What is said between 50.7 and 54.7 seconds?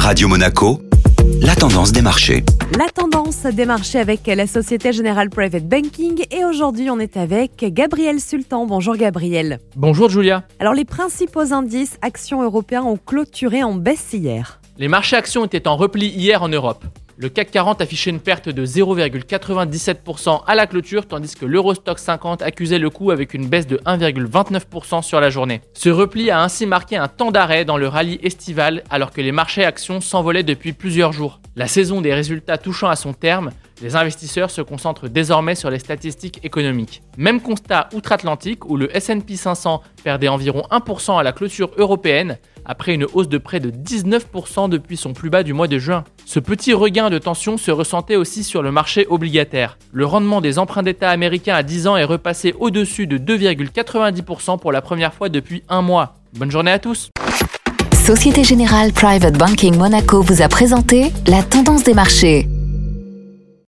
d'État américains à 10 ans est repassé au-dessus de 2,90%